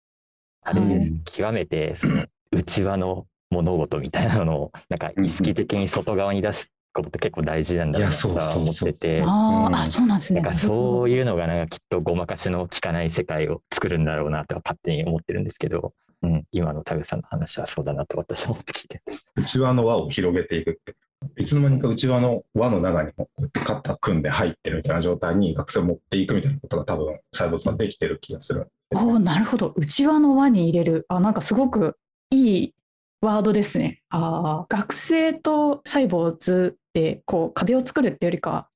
[0.65, 9.21] あれですうん極めてその内輪の物事みたいなのをなんか意識的に外側に出すことって結構大事なんだなとは思ってて。
[9.21, 10.41] そうなんですね。
[10.41, 19.33] なんかそういうのがなんかきっとごまかしの効かない世界を作るんだろうなとは勝手に思ってるんですけど、うん、今のタグさんの話はそうだなと私は思って聞いてました。
[19.37, 20.95] 内輪の輪を広げていくって。
[21.37, 28.69] いつの間にか内輪の輪の中にもこうやって肩組んで入ってるみたいな状態に学生を持っていくみたいなことが多分細胞さんできてる気がする。
[28.95, 29.73] おーなるほど。
[29.77, 31.07] 内輪の輪に入れる。
[31.09, 31.97] あ、なんかすごく
[32.31, 32.75] いい
[33.21, 34.03] ワードですね。
[34.11, 38.69] あ学生とサイボーズでこう壁を作るってよりか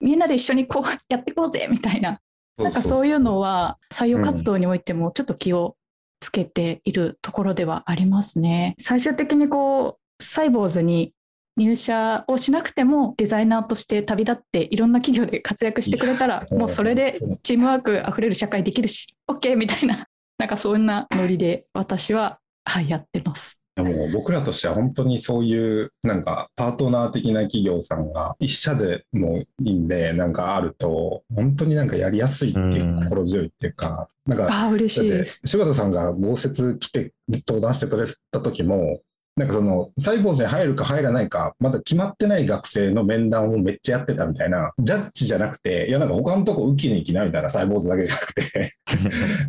[0.00, 2.20] みんなで一緒にこうやっていこうぜみたいな
[2.58, 5.76] なんかそういうのは採用活動においてもちょっと気を
[6.20, 8.74] つけているところではありますね。
[8.78, 11.12] 最終的にこうサイボーズに
[11.56, 20.06] 入社をしなくてもデザイナーとして旅立っていろんな企業で活躍してくれたらもうそれでチームワークあふれる社会できるし OK みたいな
[20.38, 23.60] なんかそんなノリで私は、はい、やってます。
[23.76, 35.40] もう僕らとしては本当にそういうなんかパートナー的な企業さんが一社でもいいんでなんかあると本当になんかやりやすいっていう心強いっていうか、なんかあ嬉しいです。
[35.44, 39.00] 柴田さんが豪雪来て登壇してくれた時も
[39.36, 48.72] なんかその、サイボーズに入るか入らないか、まだ決まってない学生の面談をめっちゃやってたみたいな、ジャッジじゃなくて、いやなんか他のとこ受けに行きなみたいな、サイボーズだけじゃなくて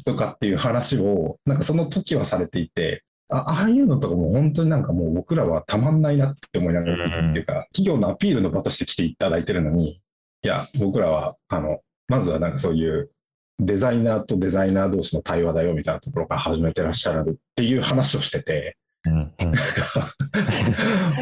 [0.04, 10.02] とかっていう話を、なんかその時はされていて、あああいうのとかも本当になんかもう僕らはたまんないなって思いながらっていうか、企業のアピールの場として来ていただいてるのに、
[10.44, 13.12] いや、僕らは、あの、まずはなんかそういう
[13.60, 18.78] デザイナーとデザイナー同士の対話だよみたいなところから始めてらっしゃるっていう話をしてて、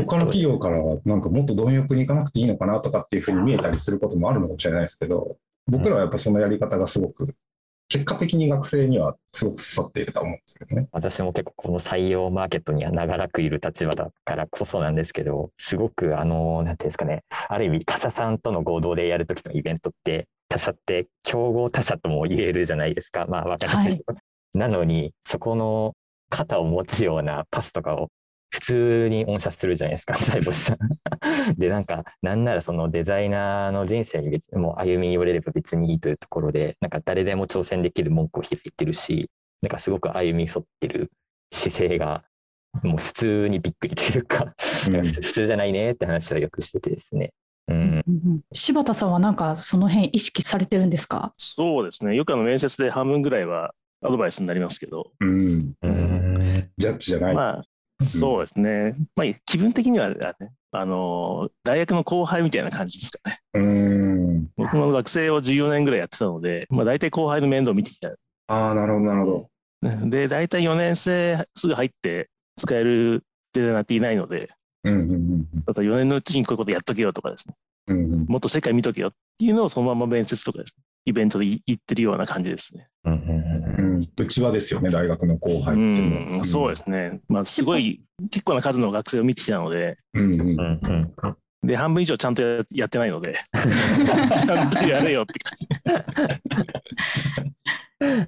[0.05, 7.35] 他の企業からなんかもっと貪欲に行かなくていいのかなとかっていうふうに見えたりすることもあるのかもしれないですけど、僕らはやっぱそのやり方がすごく
[7.93, 10.89] 結果的に学生にはすごく刺さっていると思うんですけどね。
[10.91, 23.27] 私も結構この採用マーケットには長らくいる立場だからこそなんですけど、すごくあの、なんていうんですかね、ある意味他社さんとの合同でやるときのイベントって、他社って競合他社とも言えるじゃないですか。
[23.27, 24.13] まあわかりませんけど。
[24.13, 24.19] は
[24.55, 25.93] い、なのに、そこの
[26.33, 28.09] 肩を持つようなパスとかを
[28.49, 30.77] 普通にオンシャするじゃないですか、 サイボスさん。
[31.57, 39.29] で、なんか、なんならそのデザイナーの人生に別にもう歩み寄れれば別にいいというところで、なんか誰でも挑戦できる文句を開いてるし、
[39.61, 41.11] なんかすごく歩み寄ってる
[41.51, 42.23] 姿勢が、
[42.81, 44.53] もう普通にびっくりというか、
[44.87, 47.31] うん、 普通じゃないねって話はよくしててですね。
[47.67, 48.03] うん、
[48.51, 51.33] 柴田さんはなんかその辺意識されてるんですか？
[51.37, 52.15] そうですね。
[52.15, 55.11] よくあの面接で半分ぐらいはアドバイスになりますけど。
[55.21, 55.75] うん。
[55.81, 56.12] うん、
[56.77, 57.33] ジャッジじゃない。
[57.35, 58.93] まあ、そうですね。
[59.15, 60.17] まあ、気分的には、ね、
[60.71, 63.37] あの、大学の後輩みたいな感じですかね。
[63.53, 64.49] うん。
[64.57, 68.09] 僕も学生を14年ぐらいやってたので、まあ、大体後輩の面倒を見てきた。
[68.09, 69.49] ああ、なるほど、なるほ
[69.81, 70.09] ど。
[70.09, 74.49] で、大体4年生すぐ入って使えるデザイナーっていないので、
[74.83, 77.55] うんうんうん、だ4年のうちにこういうことやっとけよとかですね、
[77.87, 82.87] うんうん、もっと世界見とけよっていうのをそのまま面接とかです、ね、イベントで言ってるような感じですね。
[83.05, 87.19] うんうんうちはですよね、大学の後輩ってうそうですね。
[87.27, 91.13] まあ、すごい、結構な数の学生を見てきたので、うんうんうん
[91.63, 96.07] で、半分以上ちゃんとやってないので、 ちゃんとやれよって感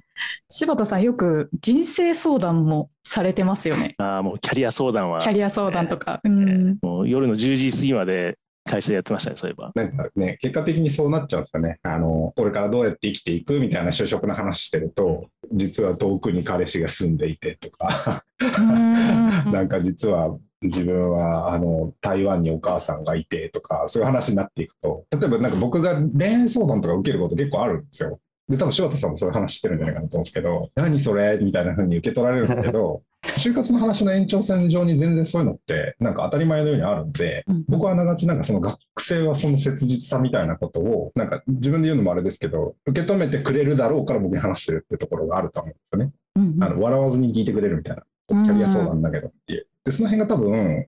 [0.48, 3.94] 柴田さん、よく人生相談もされてますよね。
[3.98, 5.20] ああ、もうキャリア相談は。
[5.20, 6.20] キャリア相談とか。
[6.24, 9.72] えー、うん、もう夜の10時過ぎまで会社でやってましたね、そういえば。
[9.74, 11.78] なんかね、結果的にそうなっちゃうんですよね。
[11.82, 18.24] あの、これからどうやって生きていくみたいな就職の話してると、実は遠くに彼氏が住んでいてとか、
[19.50, 28.18] なんか実は自分はあの台湾にお母さんがいてとか、そういう話になっていくと、例えばなんか僕が恋愛相談とか受けること結構あるんですよ。
[28.48, 33.02] で、多分柴田さんもそういう話してるんじゃないかなと思うんですけど、何それみたいな風に受け取られるんですけど、
[33.38, 46.12] 就活の話の延長線上に全然そういうのってなんか当たり前のようにあるんで、僕はあながちなんかその学生はその切実さみたいなことをなんか自分で言うのもあれですけど受け止めてくれるだろうから僕に話してるってところがあると思うんですよね。
[46.36, 49.66] うんうん、あの笑わずに聞いてくれるみたいなキャリア相談だけどっていう。
[49.84, 50.86] でその辺が多分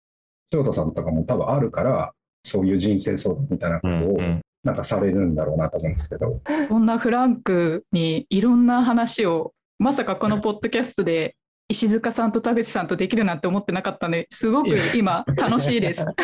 [0.52, 4.16] 翔太さんとかも多分あるからそういう人生相談みたいなことを
[4.64, 6.40] なんかされるんだろうなと思うんですけど。
[6.68, 11.36] こんなフランクにいろんな話をまさかこのポッドキャストで
[11.70, 16.02] 石塚さんと田口さんとできるなんて思ってなかったんですごく今楽しいです。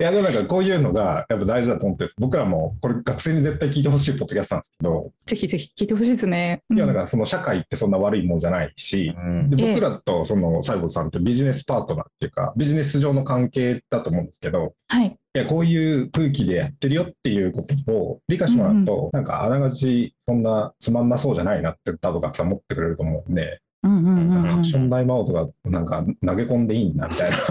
[0.00, 5.12] いやでもなんかこういうのがやっぱ大事だと思って僕らもこれ学生に絶対聞いてほしいポッドキャストなんですけど。
[5.26, 6.62] ぜひぜひ聞いてほしいですね。
[6.74, 19.06] いやだからその社会ってそんな悪いもんじゃないし、うん、で僕らとその西郷さんってビジネスパートナーっていうかビジネス上の関係だと思うんですけど、はい、いやこういう空気でやってるよっていうことを理解してもらうと、うん。
[19.06, 23.60] うん、なんかあながちそんなつまんなそうじゃないなって多分学さん持ってくれると思うんで。
[23.84, 27.36] アクション大魔王とかなんか投げ込んでいいんだみたいな。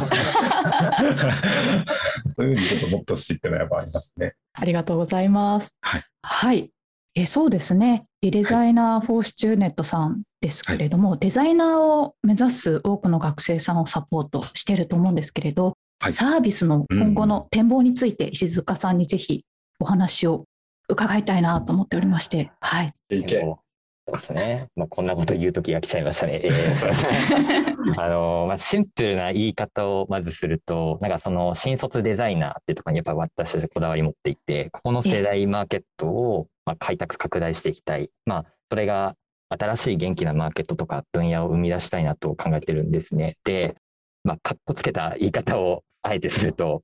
[2.36, 4.34] そういうふうにちょっともっと知ってのはやっぱありますね。
[4.54, 5.76] ありがとうございます。
[5.82, 6.72] はい、はい、
[7.16, 8.06] えそうですね。
[8.22, 19.46] ReDesigner for Student さんですけれども、はい、デザイナーを目指す多くの学生さんをサポートしていると思うんですけれど、はい、サービスの今後の展望について石塚さんにぜひ
[19.80, 20.46] お話を
[20.90, 22.92] 伺いたいなと思っておりまして、はい。
[23.10, 23.63] そう
[24.12, 24.70] ですね。
[24.76, 26.42] まあ、こんなこと言うときが来ちゃいましたね。
[26.44, 38.10] えー、 あの、まあ、シンプルな言い方をまずすると、なんかその新卒デザイナーっていうところにやっぱ私たちこだわり持っていて、ここの世代マーケットをまあ開拓拡大していきたい。
[38.26, 39.16] まあ、それが
[39.50, 43.38] 新しい元気なマーケットとか分野を生み出したいなと考えてるんですね。
[43.44, 43.76] で、
[44.24, 46.82] まあ、かっこつけた言い方をあえてすると、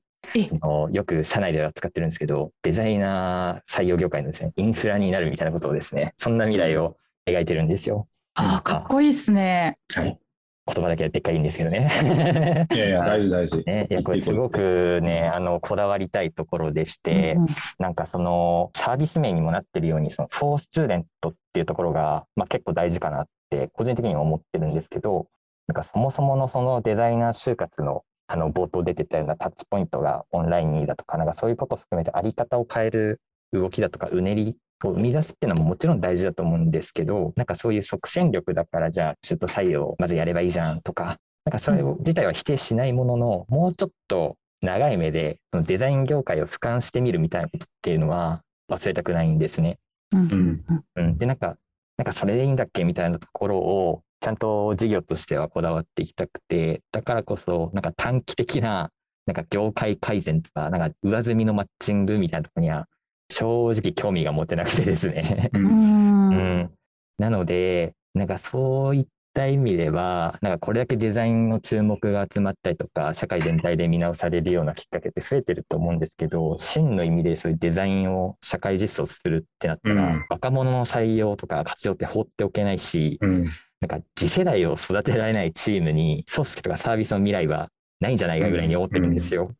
[0.48, 6.96] そのよく社内では使ってるんですけど、デザイナー採用業界のですね、インフラになるみたいなことをですね、そんな未来を
[7.26, 8.08] 描いてるんですよ。
[8.34, 9.78] ああ、かっこいいですね。
[9.94, 10.18] はい。
[10.66, 12.68] 言葉だけでっかいんですけどね。
[12.72, 13.62] いやいや、 大事大事。
[13.66, 17.48] ね、いや、これすごくね、あの、こだわりたいところでして、うんうん、
[17.78, 25.26] なんかその、サービス名にもなってるように、その、フォースチューデントっていうところが、まあ結構大事かなって、個人的には思ってるんですけど、
[25.66, 33.20] なんかそもそものそのデザイナー就活のあの冒頭出てたようなタッチポイントがオンラインにだとか、なんかそういうことを含めてあり方を変える
[33.52, 34.56] 動きだとか、うねり
[34.88, 49.78] を生み出すっていうのももちろん大事だと思うんですけど、なんかそういう即戦力だからじゃあ中途採用まずやればいいじゃんとか、なんかそれ自体は否定しないものの、もうちょっと長い目でそのデザイン業界を俯瞰してみるみたいなことっていうのは忘れたくないんですね。
[50.12, 50.64] うん、
[50.96, 51.56] うん、で、なんか、
[51.96, 58.90] なんかそれでいいんだっけみたいなところをちゃんと事業としてはこだわっていきたくて、だからこそ、なんか短期的な、
[59.26, 62.86] なんか業界改善とか、なんか上積みのマッチングみたいなところには
[63.30, 65.50] 正直興味が持てなくてですね。
[65.54, 66.70] うん、
[67.18, 83.44] なので、なんかそういった意味では、なんかこれだけデザインの注目が集まったりとか、社会全体で見直されるようなきっかけって増えてると思うんですけど、真の意味でそういうデザインを社会実装するってなったら、うん、若者の採用とか活用って放っておけないし、うん、
[83.80, 87.68] なんか次世代を育てられないチームに組織とかサービスの未来は
[88.00, 89.52] ないんじゃないかぐらいに思ってるんですよ。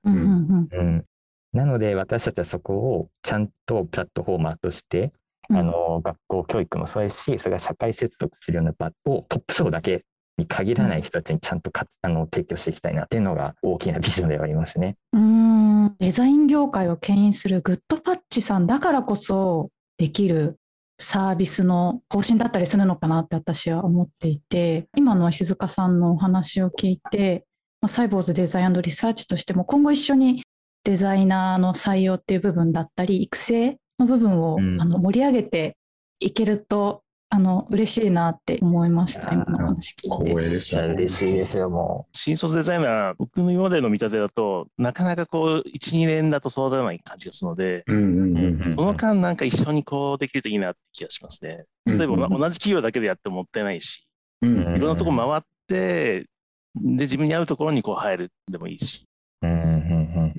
[1.53, 5.13] なので私たちはそこをちゃんとプラットフォーマーとして、
[5.49, 10.05] うん、あの学校教育もそうですしそれが社会接続するような場をトップ層だけ
[10.39, 14.97] に限らない人たちにちゃんとかあの提供していきたいなっていうのが大きなビジョンではありますね。
[15.13, 20.57] うんデザイン業界を牽引するグッドパッチさんだからこそできる
[20.99, 27.45] サービスの方針だったりするのかなって私は思っていて今の石塚さんのお話を聞いて
[27.87, 30.43] サイボーズデザインリサーチとしても今後一緒に
[30.85, 35.77] デザイナーの採用っていう部分だったり育成の部分を、うん、あの盛り上げて
[36.21, 37.03] いけると
[37.33, 40.31] あの嬉しいなって思いました、今の話聞いて。
[40.31, 42.17] 光栄ですよ、嬉しいですよ、もう。
[42.17, 51.67] 新卒デザイナー、僕の今までの見立てだと、なかなかこう、1、2年だと育たない感じがするので、その間なんか一緒にこうできるといいなって気がしますね。
[51.87, 54.05] 例えば、同じ企業だけでやってももったいないし、
[54.43, 56.27] いろんなとこ回って、で、
[56.75, 59.05] 自分に合うところにこう入るでもいいし。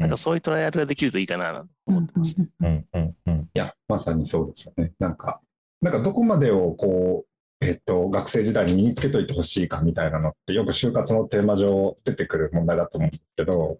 [0.01, 2.35] なんかそういうトライアルができるといいかなと思ってます。
[2.37, 4.93] うんうんうん、いや、まさにそうですよね。
[4.99, 5.39] なんか、
[5.81, 7.25] なんかどこまでをこ
[7.61, 13.77] う、えっと、学生時代に身につけといてほしいかみたいなのってよく就活のテーマ上出てくる問題だと思うんですけど、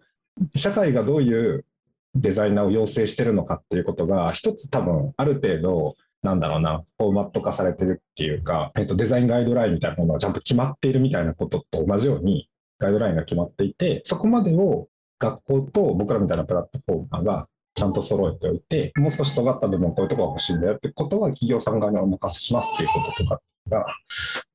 [0.56, 1.66] 社会がどういう
[2.14, 12.48] デザイナーを養成してるのかっていうことが、一つ多分ある程度、なんだろうな、フォーマット化されてるっていうか、えっと、デザインガイドラインみたいなものがちゃんと決まっているみたいなことと同じように、
[12.78, 14.88] ガイドラインが決まっていて、そこまでを
[15.22, 23.86] 学校と僕らみたいなプラットフォーマーがちゃんと揃えておいて、もう少し尖った部分こういうところが欲しいんだよってことは企業さん側にお任せしますっていうこととかが、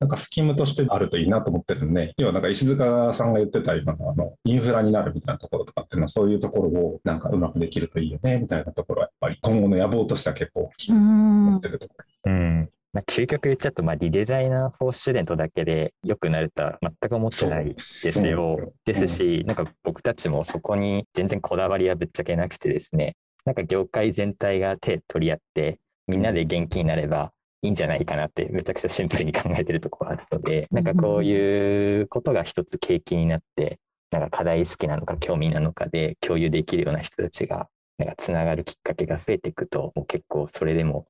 [0.01, 11.95] なんかスキームとしてあるといいなと思ってるんで、要はなんか石塚さんが言ってた今のあのインフラになるみたいなところとかっていうのはそういうところをなんかうまくできるといいよねみたいなところはやっぱり今後の野望としては結構大きいと思ってるとこ
[12.27, 12.33] ろ。
[12.33, 18.73] うんまあ、究極言っちゃうと、まあ、 ReDesigner for Student だけで良くなるとは全く思ってないですよ。
[18.87, 33.79] ですし、なんか僕たちもそこに全然こだわりはぶっちゃけなくてですね、なんか業界全体が手取り合って、みんなで元気になればいいんじゃないかなって、めちゃくちゃシンプルに考えてるところがあるので、なんかこういうことが一つ契機になって、
[34.11, 37.69] なんか課題意識なのか興味なのかで共有できるような人たちが
[37.99, 41.07] なんかつながるきっかけが増えていくと、もう結構それでも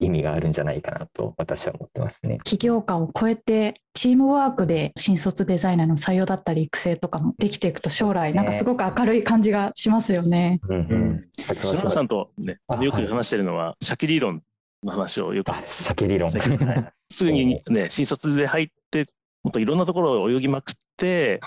[0.00, 2.38] 意味があるんじゃないかなと私は思ってますね。
[2.38, 10.60] 企業間を超えてチームワークで新卒デザイナーの採用だったり育成とかもできていくと将来なんかすごく明るい感じがしますよね。
[10.68, 14.42] うんうん、島田さんとねよく話してるのは、シャキ理論
[14.84, 15.52] の話をよく。
[15.64, 16.30] シャキ理論。
[17.10, 19.06] すぐにね新卒で入って
[19.42, 21.40] もっといろんなところを泳ぎまくって、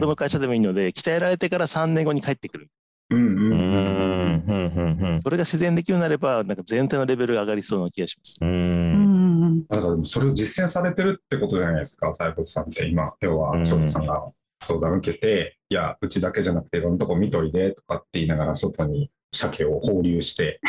[0.00, 2.68] どの会社でもいいので鍛えられてから3年後に帰ってくる。
[3.10, 8.38] うんうんうんそれが自然できるようになれば、なんか全体のレベルが上がりそうな気がします。
[8.40, 9.66] うん。
[9.66, 14.24] だからそれを実践されてるってことじゃないですか、西郷さんって今、今日は翔太さんが
[14.62, 20.60] 相談を受けて、いや、うちだけじゃなくていろんなとこ見といでとかって言いながら外に鮭を放流して。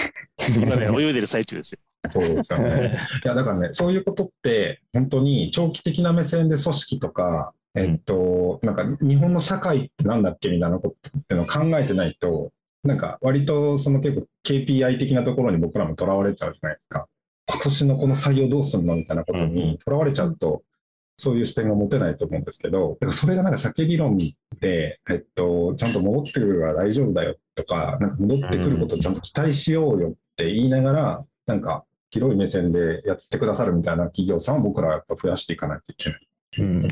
[0.56, 1.80] 今ね、泳いでる最中ですよ。
[2.12, 2.98] そうですよね。
[3.26, 12.52] いや、だからね、そういうことって、本当に長期的な目線で組織とか、えっと、なんか日本の社会ってなんだっけみたいなことってのを考えてないと、
[12.84, 17.08] なんか割とその結構 KPI 的なところに僕らもとらわれちゃうじゃないですか。
[17.50, 20.64] 今年のこの採用どうすんのみたいなことにとらわれちゃうと、
[21.18, 24.18] そういう視点が持てないと思うんですけど、だからそれがなんか鮭理論
[24.60, 36.27] で、えっと、ちゃんと戻ってくるから大丈夫だよとか、なんか戻ってくることをちゃんと期待しようよって言いながら、なんか広い目線でやってくださるみたいな企業さんを僕らはやっぱ増やしていかないといけない。
[36.58, 36.88] うん、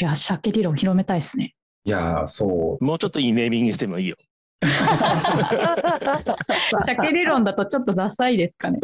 [0.00, 1.54] いや、鮭理論広めたいですね。
[1.84, 2.84] いや、そう。
[2.84, 4.16] もうちょっといいネーミングしてもいいよ。
[6.84, 8.80] 鮭理論だとちょっとダサいですかね。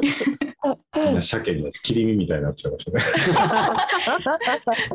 [1.20, 3.00] 鮭に切り身みたいになっちゃいましたね。